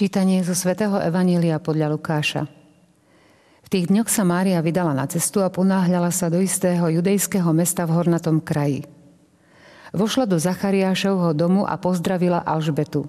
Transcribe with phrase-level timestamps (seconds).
[0.00, 2.48] Čítanie zo svätého Evanília podľa Lukáša.
[3.60, 7.84] V tých dňoch sa Mária vydala na cestu a ponáhľala sa do istého judejského mesta
[7.84, 8.88] v hornatom kraji.
[9.92, 13.04] Vošla do Zachariášovho domu a pozdravila Alžbetu.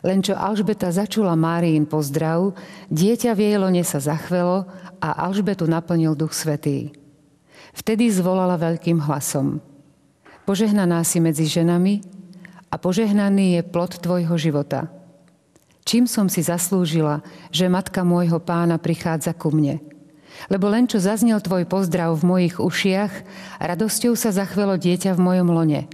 [0.00, 2.56] Len čo Alžbeta začula Máriin pozdrav,
[2.88, 4.72] dieťa v jej lone sa zachvelo
[5.04, 6.96] a Alžbetu naplnil duch svetý.
[7.76, 9.60] Vtedy zvolala veľkým hlasom.
[10.48, 12.00] Požehnaná si medzi ženami
[12.72, 14.88] a požehnaný je plod tvojho života–
[15.90, 17.18] Čím som si zaslúžila,
[17.50, 19.82] že matka môjho pána prichádza ku mne?
[20.46, 23.10] Lebo len čo zaznel tvoj pozdrav v mojich ušiach,
[23.58, 25.90] radosťou sa zachvelo dieťa v mojom lone.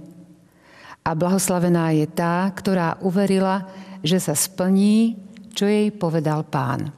[1.01, 3.65] A blahoslavená je tá, ktorá uverila,
[4.05, 5.17] že sa splní,
[5.57, 6.93] čo jej povedal pán.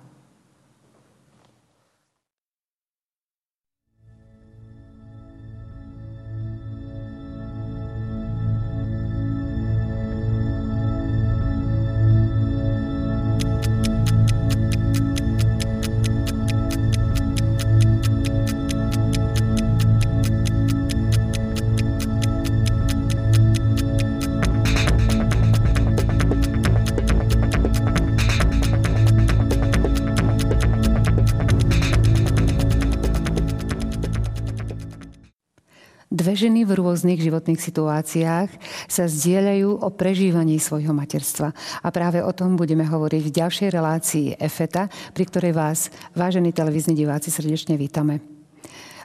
[36.30, 38.54] Dve ženy v rôznych životných situáciách
[38.86, 41.58] sa zdieľajú o prežívaní svojho materstva.
[41.82, 46.94] A práve o tom budeme hovoriť v ďalšej relácii EFETA, pri ktorej vás, vážení televízni
[46.94, 48.22] diváci, srdečne vítame.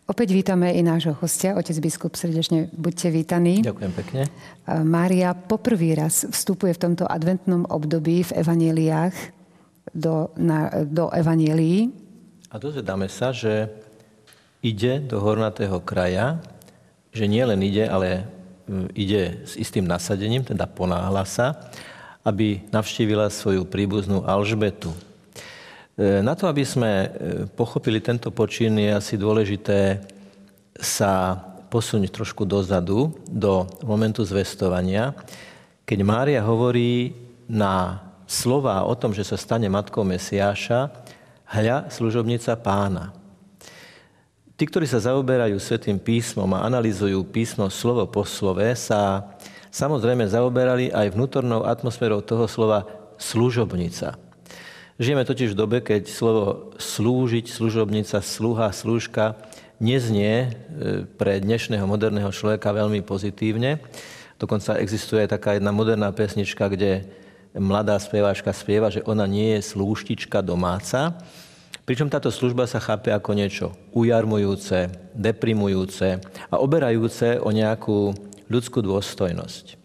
[0.05, 3.65] Opäť vítame i nášho hostia, otec biskup, srdečne buďte vítaní.
[3.65, 4.23] Ďakujem pekne.
[4.85, 9.17] Mária poprvý raz vstupuje v tomto adventnom období v evaneliách
[9.97, 11.89] do, na, do evanielií.
[12.53, 13.73] A dozvedáme sa, že
[14.61, 16.53] ide do hornatého kraja,
[17.15, 18.27] že nie len ide, ale
[18.67, 21.71] mm, ide s istým nasadením, teda ponáhla sa,
[22.27, 24.91] aby navštívila svoju príbuznú Alžbetu.
[25.95, 27.09] E, na to, aby sme e,
[27.55, 30.03] pochopili tento počin, je asi dôležité
[30.75, 31.39] sa
[31.71, 35.15] posunúť trošku dozadu, do momentu zvestovania,
[35.87, 37.15] keď Mária hovorí
[37.47, 40.91] na slova o tom, že sa stane matkou Mesiáša,
[41.45, 43.24] hľa služobnica pána.
[44.55, 49.35] Tí, ktorí sa zaoberajú Svetým písmom a analizujú písmo slovo po slove, sa
[49.75, 52.87] samozrejme zaoberali aj vnútornou atmosférou toho slova
[53.19, 54.15] služobnica.
[54.95, 59.35] Žijeme totiž v dobe, keď slovo slúžiť, služobnica, sluha, slúžka
[59.83, 60.49] neznie e,
[61.03, 63.83] pre dnešného moderného človeka veľmi pozitívne.
[64.39, 67.11] Dokonca existuje aj taká jedna moderná pesnička, kde
[67.59, 71.19] mladá spievačka spieva, že ona nie je slúštička domáca,
[71.85, 76.17] Pričom táto služba sa chápe ako niečo ujarmujúce, deprimujúce
[76.49, 78.17] a oberajúce o nejakú
[78.49, 79.77] ľudskú dôstojnosť.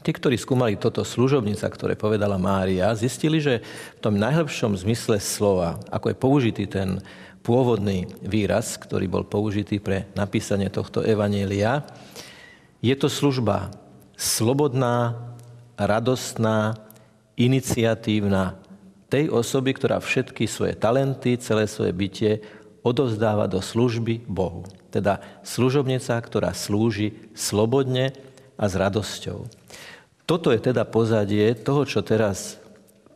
[0.00, 5.76] Tí, ktorí skúmali toto služobnica, ktoré povedala Mária, zistili, že v tom najhlbšom zmysle slova,
[5.92, 7.04] ako je použitý ten
[7.44, 11.84] pôvodný výraz, ktorý bol použitý pre napísanie tohto evanielia,
[12.80, 13.76] je to služba
[14.16, 15.20] slobodná,
[15.76, 16.80] radostná,
[17.36, 18.56] iniciatívna,
[19.10, 22.40] tej osoby, ktorá všetky svoje talenty, celé svoje bytie
[22.86, 24.64] odovzdáva do služby Bohu.
[24.88, 28.14] Teda služobnica, ktorá slúži slobodne
[28.54, 29.50] a s radosťou.
[30.24, 32.62] Toto je teda pozadie toho, čo teraz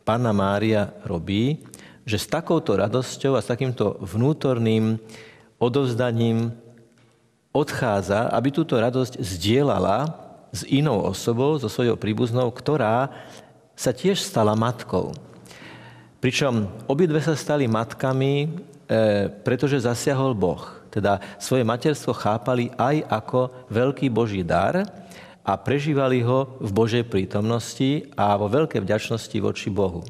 [0.05, 1.65] Pána Mária robí,
[2.05, 5.01] že s takouto radosťou a s takýmto vnútorným
[5.57, 6.53] odovzdaním
[7.49, 10.13] odchádza, aby túto radosť zdieľala
[10.53, 13.09] s inou osobou, so svojou príbuznou, ktorá
[13.73, 15.11] sa tiež stala matkou.
[16.25, 18.47] Pričom obidve sa stali matkami, e,
[19.45, 20.57] pretože zasiahol Boh.
[20.89, 24.89] Teda svoje materstvo chápali aj ako veľký Boží dar
[25.45, 30.01] a prežívali ho v Božej prítomnosti a vo veľkej vďačnosti voči Bohu.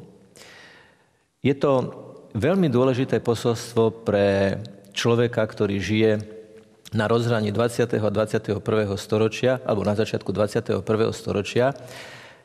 [1.44, 1.92] Je to
[2.32, 4.56] veľmi dôležité posolstvo pre
[4.96, 6.12] človeka, ktorý žije
[6.96, 7.92] na rozhraní 20.
[7.92, 8.64] a 21.
[8.96, 10.80] storočia, alebo na začiatku 21.
[11.12, 11.76] storočia,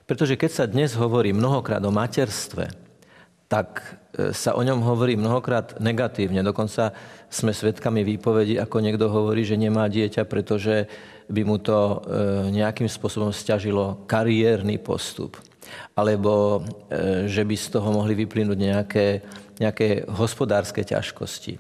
[0.04, 2.91] pretože keď sa dnes hovorí mnohokrát o materstve,
[3.52, 3.84] tak
[4.16, 6.40] e, sa o ňom hovorí mnohokrát negatívne.
[6.40, 6.96] Dokonca
[7.28, 10.88] sme svedkami výpovedi, ako niekto hovorí, že nemá dieťa, pretože
[11.28, 11.96] by mu to e,
[12.56, 15.36] nejakým spôsobom stiažilo kariérny postup.
[16.00, 19.20] Alebo e, že by z toho mohli vyplynúť nejaké,
[19.60, 21.60] nejaké hospodárske ťažkosti.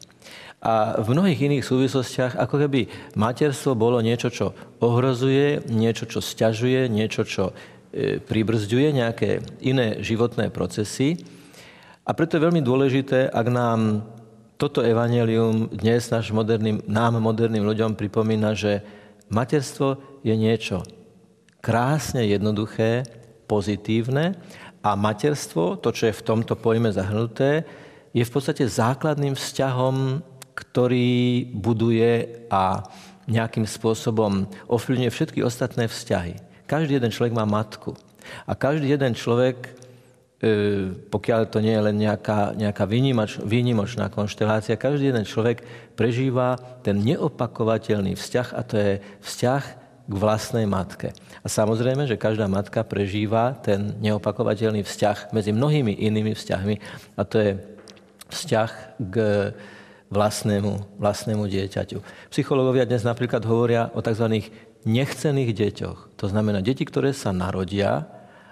[0.63, 2.87] A v mnohých iných súvislostiach, ako keby
[3.19, 7.49] materstvo bolo niečo, čo ohrozuje, niečo, čo stiažuje, niečo, čo
[8.29, 9.29] pribrzďuje nejaké
[9.65, 11.17] iné životné procesy.
[12.11, 14.03] A preto je veľmi dôležité, ak nám
[14.59, 18.83] toto evanelium dnes náš moderným, nám, moderným ľuďom, pripomína, že
[19.31, 20.83] materstvo je niečo
[21.63, 23.07] krásne jednoduché,
[23.47, 24.35] pozitívne
[24.83, 27.63] A materstvo, to, čo je v tomto pojme zahrnuté,
[28.11, 30.19] je v podstate základným vzťahom,
[30.51, 32.91] ktorý buduje a
[33.31, 36.67] nejakým spôsobom ovplyvňuje všetky ostatné vzťahy.
[36.67, 37.95] Každý jeden človek má matku.
[38.43, 39.79] A každý jeden človek,
[41.13, 45.61] pokiaľ to nie je len nejaká, nejaká výnimoč, výnimočná konštelácia, každý jeden človek
[45.93, 49.63] prežíva ten neopakovateľný vzťah a to je vzťah
[50.09, 51.13] k vlastnej matke.
[51.45, 56.75] A samozrejme, že každá matka prežíva ten neopakovateľný vzťah medzi mnohými inými vzťahmi
[57.15, 57.51] a to je
[58.33, 59.15] vzťah k
[60.09, 62.01] vlastnému, vlastnému dieťaťu.
[62.33, 64.49] Psychológovia dnes napríklad hovoria o tzv.
[64.89, 66.17] nechcených deťoch.
[66.17, 68.09] To znamená deti, ktoré sa narodia,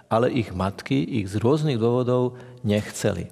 [0.09, 2.35] ale ich matky ich z rôznych dôvodov
[2.65, 3.29] nechceli.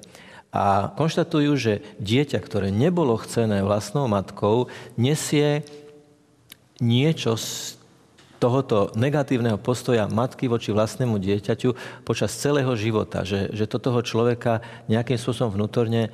[0.53, 5.65] A konštatujú, že dieťa, ktoré nebolo chcené vlastnou matkou, nesie
[6.79, 7.77] niečo z
[8.37, 14.61] tohoto negatívneho postoja matky voči vlastnému dieťaťu počas celého života, že, že to toho človeka
[14.85, 16.09] nejakým spôsobom vnútorne e,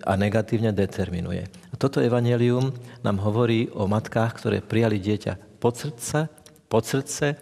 [0.00, 1.44] a negatívne determinuje.
[1.68, 2.72] A toto evanelium
[3.04, 6.32] nám hovorí o matkách, ktoré prijali dieťa pod srdce,
[6.72, 7.36] pod srdce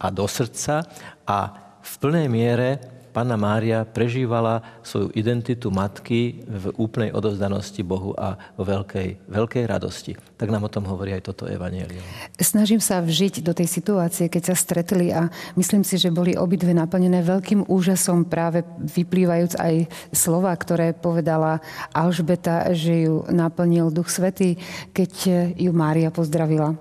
[0.00, 0.88] a do srdca
[1.28, 1.38] a
[1.82, 2.78] v plnej miere
[3.12, 10.16] Panna Mária prežívala svoju identitu matky v úplnej odozdanosti Bohu a vo veľkej, veľkej radosti.
[10.16, 12.00] Tak nám o tom hovorí aj toto evanielium.
[12.40, 15.28] Snažím sa vžiť do tej situácie, keď sa stretli a
[15.60, 19.74] myslím si, že boli obidve naplnené veľkým úžasom práve vyplývajúc aj
[20.16, 21.60] slova, ktoré povedala
[21.92, 24.56] Alžbeta, že ju naplnil Duch Svetý,
[24.96, 25.12] keď
[25.60, 26.80] ju Mária pozdravila.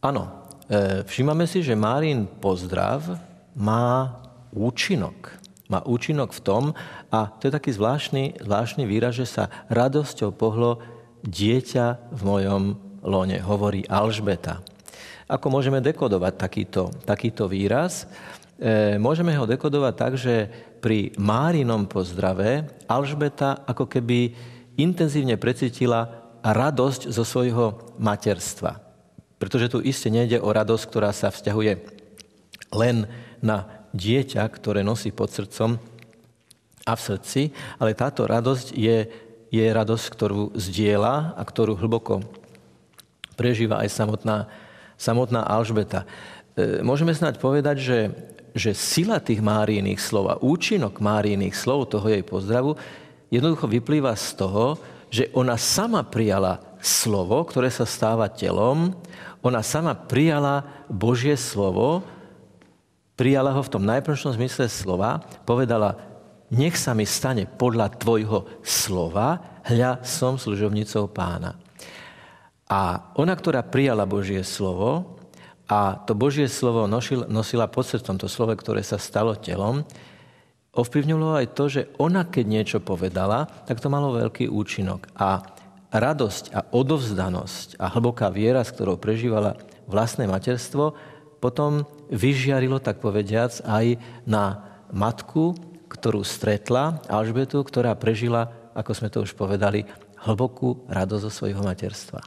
[0.00, 4.20] Áno, e, všímame si, že Márin pozdrav má
[4.54, 5.38] účinok.
[5.70, 6.64] Má účinok v tom,
[7.14, 10.82] a to je taký zvláštny, zvláštny výraz, že sa radosťou pohlo
[11.22, 12.62] dieťa v mojom
[13.06, 14.60] lone, hovorí Alžbeta.
[15.30, 18.10] Ako môžeme dekodovať takýto, takýto výraz?
[18.58, 20.50] E, môžeme ho dekodovať tak, že
[20.82, 24.34] pri Márinom pozdrave Alžbeta ako keby
[24.74, 28.80] intenzívne precítila radosť zo svojho materstva.
[29.38, 32.00] Pretože tu iste nejde o radosť, ktorá sa vzťahuje
[32.74, 33.06] len
[33.40, 35.76] na dieťa, ktoré nosí pod srdcom
[36.86, 37.42] a v srdci,
[37.76, 39.08] ale táto radosť je,
[39.52, 42.24] je radosť, ktorú zdieľa a ktorú hlboko
[43.36, 44.48] prežíva aj samotná,
[45.00, 46.04] samotná Alžbeta.
[46.56, 47.98] E, môžeme snáď povedať, že,
[48.52, 52.76] že sila tých Márijných slov a účinok Márijných slov toho jej pozdravu
[53.32, 54.76] jednoducho vyplýva z toho,
[55.10, 58.94] že ona sama prijala slovo, ktoré sa stáva telom,
[59.40, 62.04] ona sama prijala Božie slovo,
[63.20, 66.00] prijala ho v tom najprvšom zmysle slova, povedala,
[66.48, 71.60] nech sa mi stane podľa tvojho slova, hľa som služovnicou pána.
[72.64, 75.20] A ona, ktorá prijala Božie slovo
[75.68, 79.84] a to Božie slovo nosil, nosila pod srdcom, to slovo, ktoré sa stalo telom,
[80.72, 85.12] ovplyvňovalo aj to, že ona, keď niečo povedala, tak to malo veľký účinok.
[85.20, 85.44] A
[85.92, 90.96] radosť a odovzdanosť a hlboká viera, s ktorou prežívala vlastné materstvo,
[91.42, 95.54] potom vyžiarilo, tak povediac, aj na matku,
[95.90, 99.86] ktorú stretla, Alžbetu, ktorá prežila, ako sme to už povedali,
[100.26, 102.20] hlbokú radosť zo svojho materstva.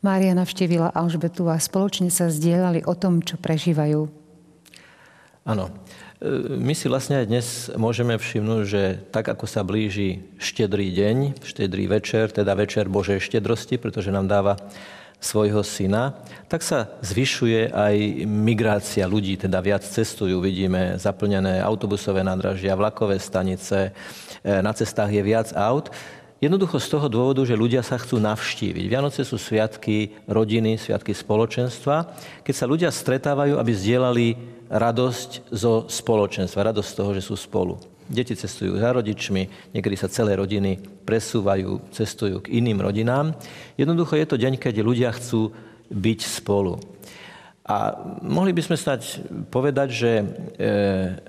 [0.00, 4.08] Mária navštívila Alžbetu a spoločne sa zdieľali o tom, čo prežívajú.
[5.44, 5.68] Áno.
[6.60, 7.46] My si vlastne aj dnes
[7.80, 13.80] môžeme všimnúť, že tak ako sa blíži štedrý deň, štedrý večer, teda večer Božej štedrosti,
[13.80, 14.60] pretože nám dáva
[15.16, 17.96] svojho syna, tak sa zvyšuje aj
[18.28, 23.96] migrácia ľudí, teda viac cestujú, vidíme zaplnené autobusové nádražia, vlakové stanice,
[24.44, 25.88] e, na cestách je viac aut.
[26.40, 28.84] Jednoducho z toho dôvodu, že ľudia sa chcú navštíviť.
[28.92, 32.12] Vianoce sú sviatky rodiny, sviatky spoločenstva,
[32.44, 37.74] keď sa ľudia stretávajú, aby zdieľali radosť zo spoločenstva, radosť z toho, že sú spolu.
[38.10, 43.34] Deti cestujú za rodičmi, niekedy sa celé rodiny presúvajú, cestujú k iným rodinám.
[43.78, 45.54] Jednoducho je to deň, keď ľudia chcú
[45.90, 46.78] byť spolu.
[47.66, 50.24] A mohli by sme stať povedať, že e,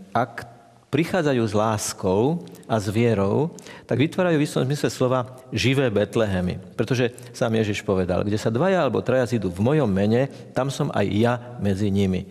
[0.09, 0.49] ak
[0.89, 3.53] prichádzajú s láskou a s vierou,
[3.87, 6.59] tak vytvárajú v istom zmysle slova živé Betlehemy.
[6.75, 10.91] Pretože sám Ježiš povedal, kde sa dvaja alebo traja zídu v mojom mene, tam som
[10.91, 11.33] aj ja
[11.63, 12.27] medzi nimi.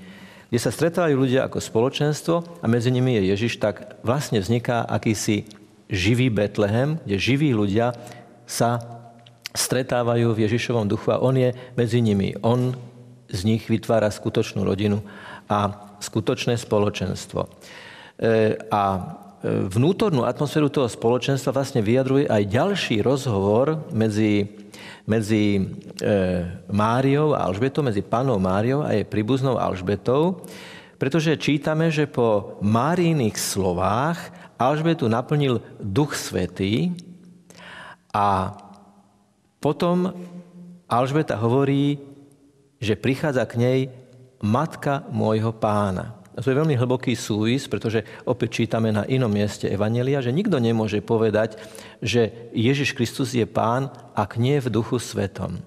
[0.51, 5.47] Kde sa stretávajú ľudia ako spoločenstvo a medzi nimi je Ježiš, tak vlastne vzniká akýsi
[5.87, 7.95] živý Betlehem, kde živí ľudia
[8.51, 8.83] sa
[9.55, 12.35] stretávajú v Ježišovom duchu a on je medzi nimi.
[12.43, 12.75] On
[13.31, 15.03] z nich vytvára skutočnú rodinu
[15.47, 17.47] a skutočné spoločenstvo.
[17.47, 17.51] E,
[18.71, 18.83] a
[19.47, 24.60] vnútornú atmosféru toho spoločenstva vlastne vyjadruje aj ďalší rozhovor medzi,
[25.09, 25.65] medzi e,
[26.69, 30.45] Máriou a Alžbetou, medzi pánou Máriou a jej príbuznou Alžbetou,
[31.01, 36.93] pretože čítame, že po Márijných slovách Alžbetu naplnil Duch Svetý
[38.13, 38.53] a
[39.57, 40.13] potom
[40.85, 41.97] Alžbeta hovorí,
[42.77, 43.81] že prichádza k nej
[44.45, 46.20] matka môjho pána.
[46.41, 51.05] To je veľmi hlboký súvis, pretože opäť čítame na inom mieste Evanelia, že nikto nemôže
[51.05, 51.61] povedať,
[52.01, 55.61] že Ježiš Kristus je pán, ak nie v duchu svetom.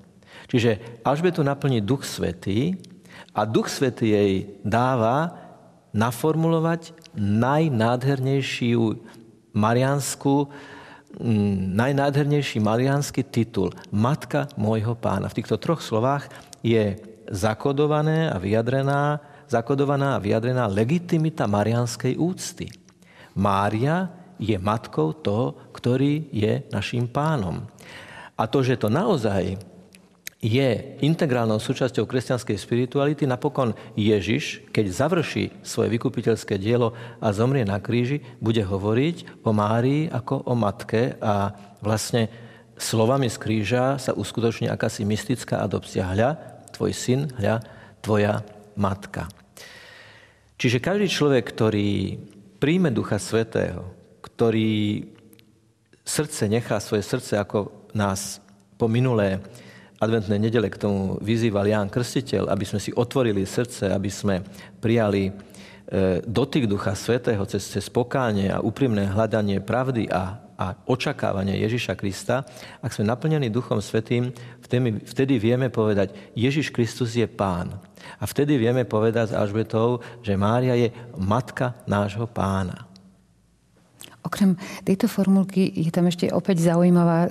[0.49, 2.77] Čiže Alžbetu naplní duch svetý
[3.37, 4.33] a duch svetý jej
[4.65, 5.37] dáva
[5.93, 8.97] naformulovať najnádhernejšiu
[9.53, 10.49] marianskú,
[11.21, 15.29] mm, najnádhernejší marianský titul Matka môjho pána.
[15.29, 16.33] V týchto troch slovách
[16.65, 16.97] je
[17.29, 19.21] zakodované a vyjadrená,
[19.53, 22.73] zakodovaná a vyjadrená legitimita marianskej úcty.
[23.37, 24.09] Mária
[24.41, 27.65] je matkou toho, ktorý je našim pánom.
[28.33, 29.61] A to, že to naozaj
[30.43, 36.91] je integrálnou súčasťou kresťanskej spirituality, napokon Ježiš, keď završí svoje vykupiteľské dielo
[37.23, 42.27] a zomrie na kríži, bude hovoriť o Márii ako o matke a vlastne
[42.75, 46.03] slovami z kríža sa uskutoční akási mystická adopcia.
[46.03, 46.35] Hľa,
[46.75, 47.63] tvoj syn, hľa,
[48.03, 48.43] tvoja
[48.75, 49.31] matka.
[50.63, 52.15] Čiže každý človek, ktorý
[52.55, 53.83] príjme Ducha Svetého,
[54.23, 55.03] ktorý
[56.07, 58.39] srdce nechá svoje srdce, ako nás
[58.79, 59.43] po minulé
[59.99, 64.39] adventnej nedele k tomu vyzýval Ján Krstiteľ, aby sme si otvorili srdce, aby sme
[64.79, 65.31] prijali e,
[66.23, 72.47] dotyk Ducha Svetého cez, cez pokánie a úprimné hľadanie pravdy a, a očakávanie Ježiša Krista,
[72.79, 74.31] ak sme naplnení Duchom Svetým,
[74.63, 77.75] vtedy, vtedy vieme povedať, Ježiš Kristus je Pán.
[78.19, 82.87] A vtedy vieme povedať s Alžbetou, že Mária je matka nášho pána.
[84.23, 84.55] Okrem
[84.87, 87.29] tejto formulky je tam ešte opäť zaujímavá, e,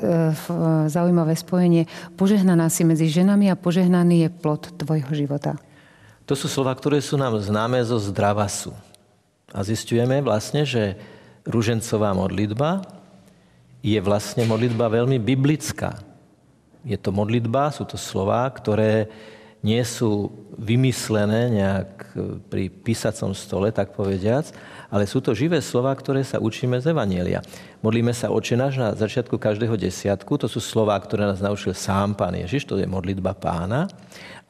[0.93, 1.89] zaujímavé spojenie.
[2.21, 5.57] Požehnaná si medzi ženami a požehnaný je plod tvojho života.
[6.29, 8.77] To sú slova, ktoré sú nám známe zo zdravasu.
[9.57, 11.01] A zistujeme vlastne, že
[11.49, 12.85] ružencová modlitba
[13.83, 15.99] je vlastne modlitba veľmi biblická.
[16.87, 19.11] Je to modlitba, sú to slova, ktoré
[19.63, 21.91] nie sú vymyslené nejak
[22.51, 24.51] pri písacom stole, tak povediac,
[24.93, 27.41] ale sú to živé slova, ktoré sa učíme z Evanielia.
[27.81, 32.19] Modlíme sa oče náš na začiatku každého desiatku, to sú slova, ktoré nás naučil sám
[32.19, 33.89] Pán Ježiš, to je modlitba pána.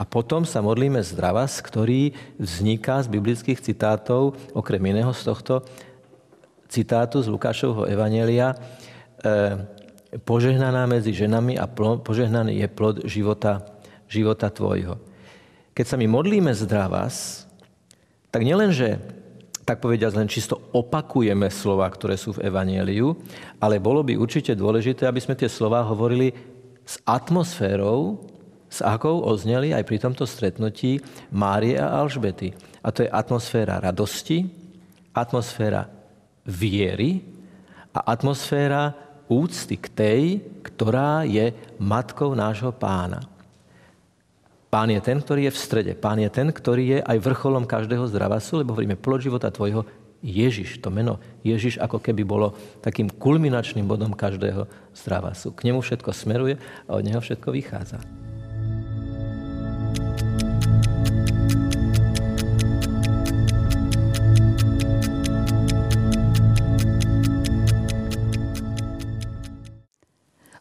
[0.00, 5.62] A potom sa modlíme zdravas, ktorý vzniká z biblických citátov, okrem iného z tohto
[6.72, 8.56] citátu z Lukášovho Evanielia, e,
[10.24, 11.68] požehnaná medzi ženami a
[12.00, 13.60] požehnaný je plod života,
[14.12, 15.00] života tvojho.
[15.72, 17.48] Keď sa my modlíme zdravas,
[18.28, 19.00] tak nielenže
[19.62, 23.14] tak povediať len čisto opakujeme slova, ktoré sú v Evangeliu,
[23.62, 26.34] ale bolo by určite dôležité, aby sme tie slova hovorili
[26.82, 28.26] s atmosférou,
[28.66, 30.98] s akou ozneli aj pri tomto stretnutí
[31.30, 32.50] Márie a Alžbety.
[32.82, 34.48] A to je atmosféra radosti,
[35.14, 35.86] atmosféra
[36.42, 37.22] viery
[37.94, 38.96] a atmosféra
[39.30, 40.22] úcty k tej,
[40.66, 43.22] ktorá je matkou nášho pána.
[44.72, 45.92] Pán je ten, ktorý je v strede.
[45.92, 49.84] Pán je ten, ktorý je aj vrcholom každého zdravasu, lebo hovoríme plod života tvojho
[50.24, 50.80] Ježiš.
[50.80, 54.64] To meno Ježiš ako keby bolo takým kulminačným bodom každého
[54.96, 55.52] zdravasu.
[55.52, 56.56] K nemu všetko smeruje
[56.88, 58.00] a od neho všetko vychádza.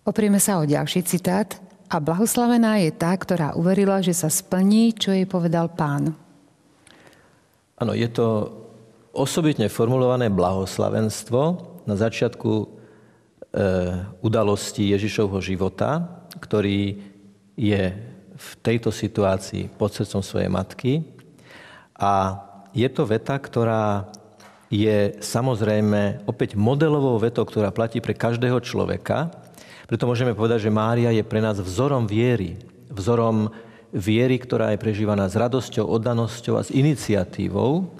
[0.03, 5.11] Oprieme sa o ďalší citát a blahoslavená je tá, ktorá uverila, že sa splní, čo
[5.11, 6.15] jej povedal pán.
[7.75, 8.47] Áno, je to
[9.11, 11.41] osobitne formulované blahoslavenstvo
[11.83, 12.65] na začiatku e,
[14.23, 16.95] udalosti Ježišovho života, ktorý
[17.59, 17.83] je
[18.31, 21.03] v tejto situácii pod srdcom svojej matky.
[21.99, 22.39] A
[22.71, 24.07] je to veta, ktorá
[24.71, 29.27] je samozrejme opäť modelovou vetou, ktorá platí pre každého človeka,
[29.91, 32.55] preto môžeme povedať, že Mária je pre nás vzorom viery.
[32.87, 33.51] Vzorom
[33.91, 37.91] viery, ktorá je prežívaná s radosťou, oddanosťou a s iniciatívou.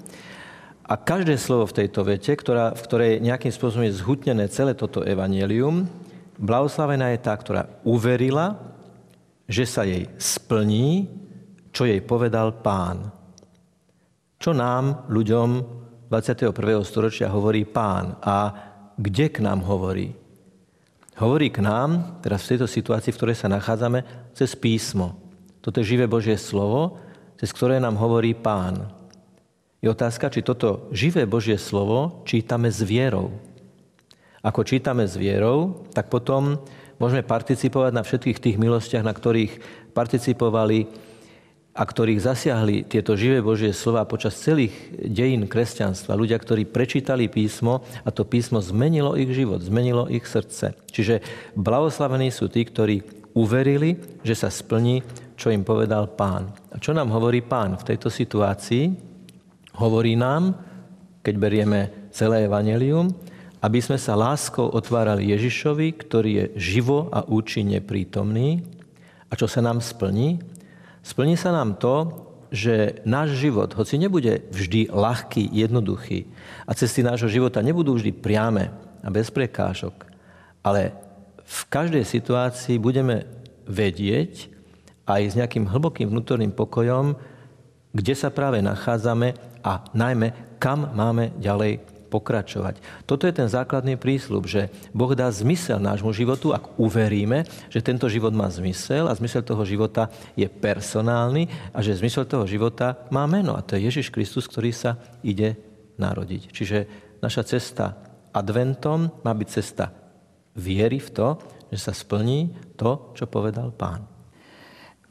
[0.88, 5.04] A každé slovo v tejto vete, ktorá, v ktorej nejakým spôsobom je zhutnené celé toto
[5.04, 5.84] evanelium,
[6.40, 8.56] blahoslavená je tá, ktorá uverila,
[9.44, 11.12] že sa jej splní,
[11.76, 13.12] čo jej povedal pán.
[14.40, 15.48] Čo nám, ľuďom
[16.08, 16.56] 21.
[16.88, 18.48] storočia hovorí pán a
[18.96, 20.21] kde k nám hovorí?
[21.22, 24.02] Hovorí k nám, teraz v tejto situácii, v ktorej sa nachádzame,
[24.34, 25.14] cez písmo.
[25.62, 26.98] Toto je živé Božie slovo,
[27.38, 28.90] cez ktoré nám hovorí Pán.
[29.78, 33.30] Je otázka, či toto živé Božie slovo čítame s vierou.
[34.42, 36.58] Ako čítame s vierou, tak potom
[36.98, 39.62] môžeme participovať na všetkých tých milostiach, na ktorých
[39.94, 40.90] participovali
[41.72, 46.20] a ktorých zasiahli tieto živé Božie slova počas celých dejín kresťanstva.
[46.20, 50.76] Ľudia, ktorí prečítali písmo a to písmo zmenilo ich život, zmenilo ich srdce.
[50.92, 51.24] Čiže
[51.56, 53.00] blahoslavení sú tí, ktorí
[53.32, 55.00] uverili, že sa splní,
[55.32, 56.52] čo im povedal pán.
[56.68, 58.92] A čo nám hovorí pán v tejto situácii?
[59.80, 60.52] Hovorí nám,
[61.24, 61.80] keď berieme
[62.12, 63.08] celé evanelium,
[63.64, 68.60] aby sme sa láskou otvárali Ježišovi, ktorý je živo a účinne prítomný.
[69.32, 70.36] A čo sa nám splní?
[71.02, 76.28] Splní sa nám to, že náš život, hoci nebude vždy ľahký, jednoduchý
[76.68, 78.70] a cesty nášho života nebudú vždy priame
[79.02, 80.06] a bez prekážok,
[80.60, 80.92] ale
[81.42, 83.26] v každej situácii budeme
[83.66, 84.52] vedieť
[85.08, 87.16] aj s nejakým hlbokým vnútorným pokojom,
[87.92, 92.76] kde sa práve nachádzame a najmä kam máme ďalej pokračovať.
[93.08, 98.12] Toto je ten základný prísľub, že Boh dá zmysel nášmu životu, ak uveríme, že tento
[98.12, 103.24] život má zmysel a zmysel toho života je personálny a že zmysel toho života má
[103.24, 105.56] meno a to je Ježiš Kristus, ktorý sa ide
[105.96, 106.52] narodiť.
[106.52, 106.78] Čiže
[107.24, 107.96] naša cesta
[108.36, 109.88] adventom má byť cesta
[110.52, 111.28] viery v to,
[111.72, 114.11] že sa splní to, čo povedal pán.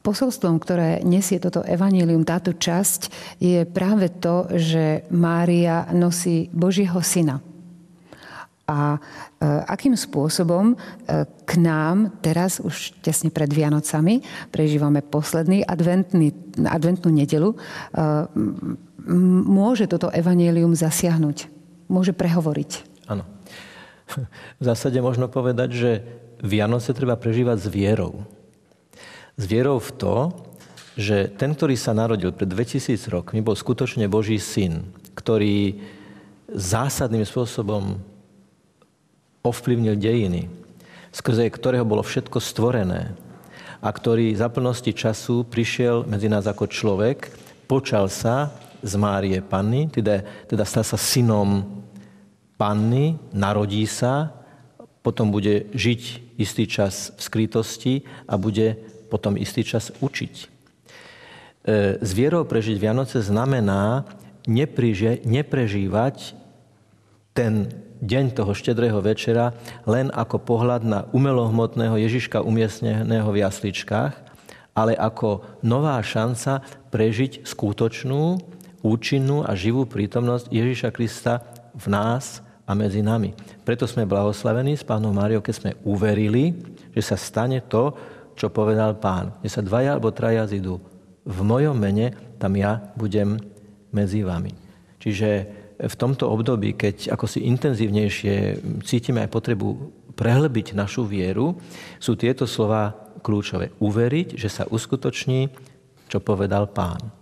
[0.02, 3.00] Posolstvom, ktoré nesie toto evanílium, táto časť,
[3.38, 7.38] je práve to, že Mária nosí Božieho syna.
[8.66, 8.98] A e,
[9.46, 10.76] akým spôsobom e,
[11.26, 16.34] k nám teraz, už tesne pred Vianocami, prežívame posledný adventný,
[16.66, 17.56] adventnú nedelu, e,
[19.46, 21.46] môže toto evanílium zasiahnuť?
[21.90, 22.70] Môže prehovoriť?
[23.06, 23.22] Áno.
[24.60, 25.90] V zásade možno povedať, že
[26.42, 28.41] Vianoce treba prežívať s vierou
[29.36, 30.16] s vierou v to,
[30.96, 34.84] že ten, ktorý sa narodil pred 2000 rokmi, bol skutočne Boží syn,
[35.16, 35.80] ktorý
[36.52, 37.96] zásadným spôsobom
[39.40, 40.52] ovplyvnil dejiny,
[41.10, 43.16] skrze ktorého bolo všetko stvorené
[43.82, 47.32] a ktorý za plnosti času prišiel medzi nás ako človek,
[47.66, 48.52] počal sa
[48.84, 51.82] z Márie Panny, teda, teda stal sa synom
[52.60, 54.30] Panny, narodí sa,
[55.02, 56.02] potom bude žiť
[56.38, 57.94] istý čas v skrytosti
[58.30, 58.78] a bude
[59.12, 60.34] potom istý čas učiť.
[60.40, 60.46] E,
[62.00, 64.08] s vierou prežiť Vianoce znamená
[64.48, 66.32] nepriže, neprežívať
[67.36, 67.68] ten
[68.00, 69.52] deň toho štedrého večera
[69.84, 74.14] len ako pohľad na umelohmotného Ježiška umiestneného v jasličkách,
[74.72, 78.40] ale ako nová šanca prežiť skutočnú,
[78.82, 81.44] účinnú a živú prítomnosť Ježiša Krista
[81.76, 83.36] v nás a medzi nami.
[83.62, 86.58] Preto sme blahoslavení s pánom Máriou, keď sme uverili,
[86.90, 87.94] že sa stane to,
[88.36, 89.36] čo povedal pán.
[89.40, 90.80] Kde sa dvaja alebo traja zidú
[91.22, 93.38] v mojom mene, tam ja budem
[93.94, 94.50] medzi vami.
[94.98, 95.28] Čiže
[95.82, 98.34] v tomto období, keď ako si intenzívnejšie
[98.86, 99.68] cítime aj potrebu
[100.14, 101.58] prehlbiť našu vieru,
[101.98, 103.74] sú tieto slova kľúčové.
[103.78, 105.50] Uveriť, že sa uskutoční,
[106.10, 107.21] čo povedal pán.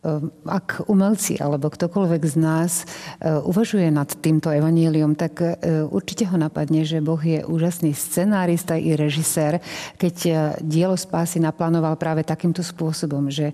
[0.00, 2.88] Ehm, ak umelci alebo ktokoľvek z nás
[3.20, 8.80] e, uvažuje nad týmto evaníliom, tak e, určite ho napadne, že Boh je úžasný scenárista
[8.80, 9.60] i režisér,
[10.00, 10.32] keď e,
[10.64, 13.52] dielo spásy naplánoval práve takýmto spôsobom, že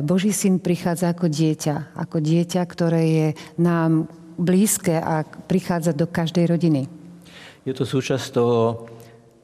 [0.00, 3.28] Boží syn prichádza ako dieťa, ako dieťa, ktoré je
[3.60, 4.08] nám
[4.40, 6.88] blízke a prichádza do každej rodiny.
[7.68, 8.88] Je to súčasť toho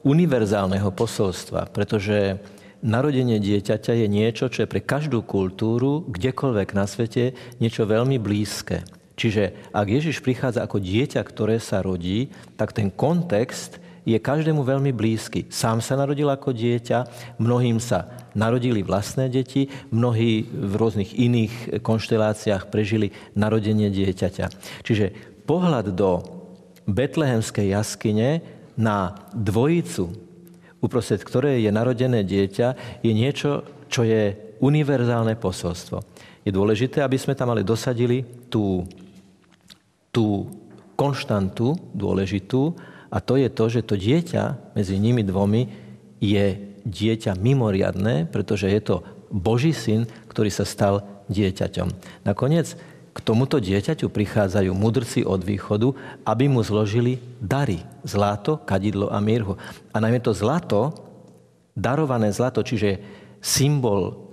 [0.01, 2.41] univerzálneho posolstva, pretože
[2.79, 8.83] narodenie dieťaťa je niečo, čo je pre každú kultúru, kdekoľvek na svete, niečo veľmi blízke.
[9.19, 14.95] Čiže ak Ježiš prichádza ako dieťa, ktoré sa rodí, tak ten kontext je každému veľmi
[14.95, 15.51] blízky.
[15.51, 17.03] Sám sa narodil ako dieťa,
[17.35, 24.45] mnohým sa narodili vlastné deti, mnohí v rôznych iných konšteláciách prežili narodenie dieťaťa.
[24.87, 25.11] Čiže
[25.43, 26.23] pohľad do
[26.87, 28.39] betlehemskej jaskyne
[28.79, 30.28] na dvojicu
[30.79, 36.03] uprostred ktorej je narodené dieťa, je niečo, čo je univerzálne posolstvo.
[36.43, 38.87] Je dôležité, aby sme tam ale dosadili tú,
[40.11, 40.47] tú
[40.95, 42.75] konštantu dôležitú
[43.09, 45.67] a to je to, že to dieťa medzi nimi dvomi
[46.19, 46.45] je
[46.83, 48.95] dieťa mimoriadné, pretože je to
[49.29, 51.87] Boží syn, ktorý sa stal dieťaťom.
[52.25, 52.73] Nakoniec
[53.09, 55.91] k tomuto dieťaťu prichádzajú mudrci od východu,
[56.23, 57.81] aby mu zložili dary.
[58.05, 59.57] Zlato, kadidlo a mirhu.
[59.91, 60.93] A najmä to zlato,
[61.73, 63.01] darované zlato, čiže
[63.39, 64.29] symbol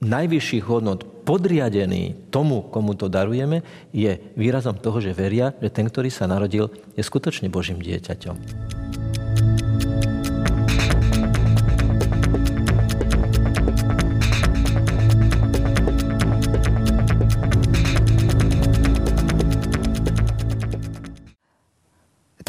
[0.00, 3.60] najvyšších hodnot, podriadený tomu, komu to darujeme,
[3.92, 8.79] je výrazom toho, že veria, že ten, ktorý sa narodil, je skutočne Božím dieťaťom.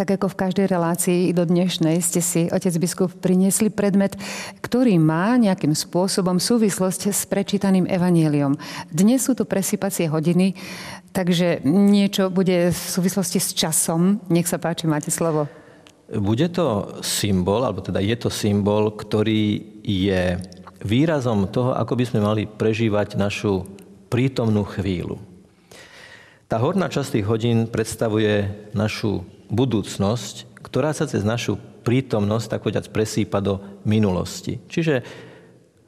[0.02, 4.18] Tak ako v každej relácii do dnešnej ste si, otec biskup, priniesli predmet,
[4.66, 8.58] ktorý má nejakým spôsobom súvislosť s prečítaným evanieliom.
[8.90, 10.58] Dnes sú to presypacie hodiny,
[11.14, 14.18] takže niečo bude v súvislosti s časom.
[14.34, 15.46] Nech sa páči, máte slovo.
[16.10, 20.42] Bude to symbol, alebo teda je to symbol, ktorý je
[20.82, 23.70] výrazom toho, ako by sme mali prežívať našu
[24.10, 25.22] prítomnú chvíľu.
[26.50, 32.90] Tá horná časť tých hodín predstavuje našu budúcnosť, ktorá sa cez našu prítomnosť, tak povedať,
[32.90, 34.64] presýpa do minulosti.
[34.72, 35.04] Čiže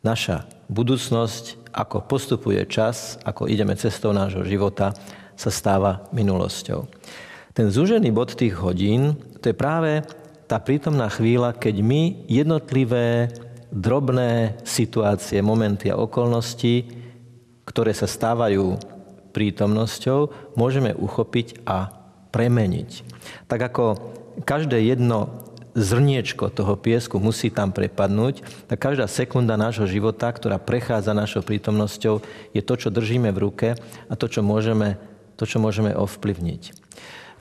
[0.03, 4.91] naša budúcnosť, ako postupuje čas, ako ideme cestou nášho života,
[5.33, 6.85] sa stáva minulosťou.
[7.53, 10.05] Ten zúžený bod tých hodín, to je práve
[10.45, 13.31] tá prítomná chvíľa, keď my jednotlivé
[13.73, 16.85] drobné situácie, momenty a okolnosti,
[17.65, 18.77] ktoré sa stávajú
[19.33, 22.02] prítomnosťou môžeme uchopiť a
[22.33, 23.05] premeniť.
[23.45, 23.85] Tak ako
[24.41, 25.45] každé jedno
[25.77, 32.21] zrniečko toho piesku musí tam prepadnúť, tak každá sekunda nášho života, ktorá prechádza našou prítomnosťou,
[32.53, 33.67] je to, čo držíme v ruke
[34.09, 34.97] a to, čo môžeme,
[35.37, 36.63] to, čo môžeme ovplyvniť.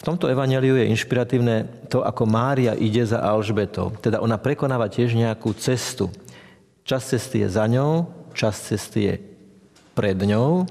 [0.00, 3.94] V tomto evaneliu je inšpiratívne to, ako Mária ide za Alžbetou.
[4.02, 6.10] Teda ona prekonáva tiež nejakú cestu.
[6.82, 9.14] Čas cesty je za ňou, čas cesty je
[9.94, 10.66] pred ňou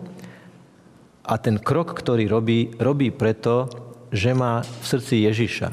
[1.23, 3.69] a ten krok, ktorý robí, robí preto,
[4.11, 5.69] že má v srdci Ježiša.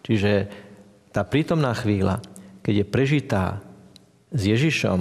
[0.00, 0.32] Čiže
[1.12, 2.24] tá prítomná chvíľa,
[2.64, 3.44] keď je prežitá
[4.32, 5.00] s Ježišom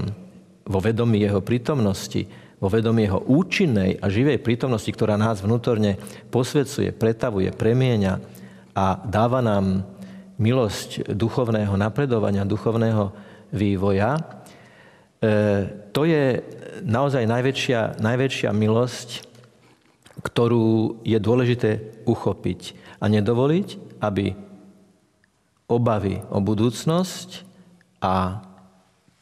[0.69, 2.27] vo vedomí jeho prítomnosti,
[2.59, 5.95] vo vedomí jeho účinnej a živej prítomnosti, ktorá nás vnútorne
[6.27, 8.13] posvedcuje, pretavuje, premieňa
[8.75, 9.87] a dáva nám
[10.35, 13.11] milosť duchovného napredovania, duchovného
[13.55, 14.21] vývoja, e,
[15.95, 16.43] to je
[16.83, 19.28] naozaj najväčšia, najväčšia milosť,
[20.19, 24.35] ktorú je dôležité uchopiť a nedovoliť, aby
[25.69, 27.45] obavy o budúcnosť
[28.01, 28.43] a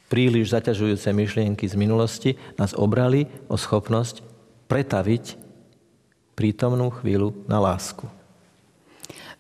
[0.08, 4.24] príliš zaťažujúce myšlienky z minulosti nás obrali o schopnosť
[4.72, 5.36] pretaviť
[6.38, 8.08] prítomnú chvíľu na lásku.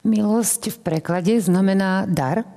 [0.01, 2.47] Milosť v preklade znamená dar.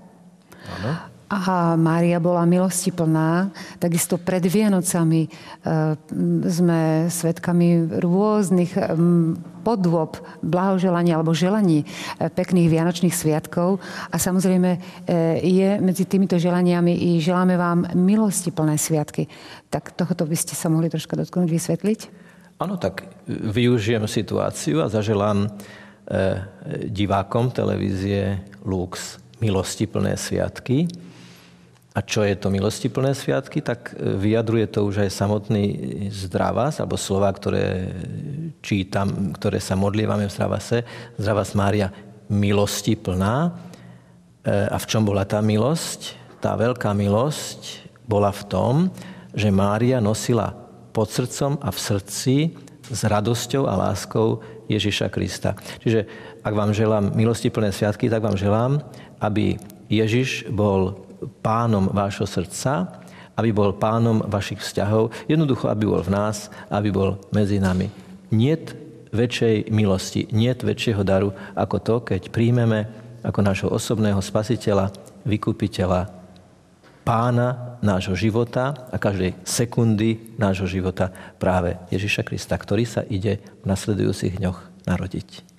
[0.80, 1.09] Áno.
[1.30, 3.54] A Mária bola milosti plná.
[3.78, 5.28] Takisto pred Vianocami e,
[6.50, 8.74] sme svedkami rôznych
[9.62, 13.78] podôb blahoželania alebo želaní e, pekných Vianočných sviatkov.
[14.10, 14.78] A samozrejme e,
[15.46, 19.30] je medzi týmito želaniami i želáme vám milosti plné sviatky.
[19.70, 22.00] Tak tohoto by ste sa mohli troška dotknúť, vysvetliť?
[22.58, 25.46] Áno, tak využijem situáciu a zaželám
[26.90, 30.90] divákom televízie Lux milosti plné sviatky
[32.00, 35.64] a čo je to milostiplné sviatky, tak e, vyjadruje to už aj samotný
[36.08, 37.92] zdravás, alebo slova, ktoré
[38.64, 40.88] čítam, ktoré sa modlievame v zdravase.
[41.20, 41.92] Zdravás Mária,
[42.32, 43.36] milosti plná.
[43.44, 43.50] E,
[44.48, 46.16] a v čom bola tá milosť?
[46.40, 48.74] Tá veľká milosť bola v tom,
[49.36, 50.56] že Mária nosila
[50.96, 52.36] pod srdcom a v srdci
[52.88, 54.40] s radosťou a láskou
[54.72, 55.52] Ježiša Krista.
[55.84, 56.08] Čiže
[56.40, 58.80] ak vám želám milosti plné sviatky, tak vám želám,
[59.20, 59.60] aby
[59.92, 61.09] Ježiš bol
[61.40, 63.00] pánom vášho srdca,
[63.36, 67.88] aby bol pánom vašich vzťahov, jednoducho, aby bol v nás, aby bol medzi nami.
[68.30, 68.76] Niet
[69.10, 72.86] väčšej milosti, niet väčšieho daru ako to, keď príjmeme
[73.24, 74.94] ako nášho osobného spasiteľa,
[75.26, 76.20] vykupiteľa,
[77.04, 83.64] pána nášho života a každej sekundy nášho života práve Ježiša Krista, ktorý sa ide v
[83.66, 85.49] nasledujúcich dňoch narodiť.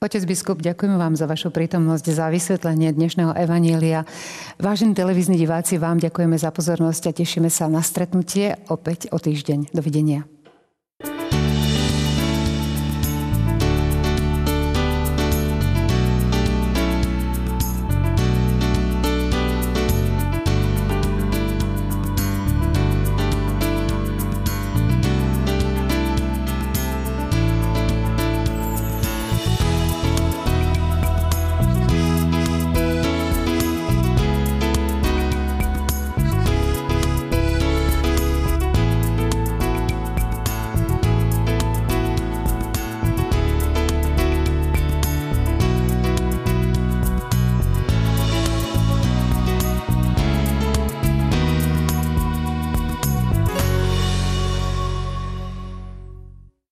[0.00, 4.08] Otec biskup, ďakujeme vám za vašu prítomnosť, za vysvetlenie dnešného evanielia.
[4.56, 9.76] Vážení televízni diváci, vám ďakujeme za pozornosť a tešíme sa na stretnutie opäť o týždeň.
[9.76, 10.24] Dovidenia.